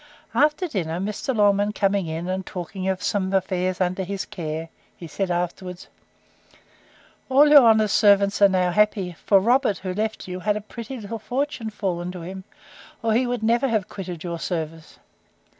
[0.33, 1.35] After dinner, Mr.
[1.35, 5.89] Longman coming in, and talking of some affairs under his care, he said afterwards,
[7.29, 10.99] All your honour's servants are now happy; for Robert, who left you, had a pretty
[10.99, 12.45] little fortune fallen to him,
[13.03, 14.97] or he never would have quitted your service.